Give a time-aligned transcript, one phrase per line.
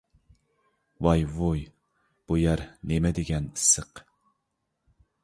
[1.07, 1.61] ۋاي-ۋۇي،
[2.31, 2.63] بۇ يەر
[2.93, 4.03] نېمىدېگەن ئىسسىق!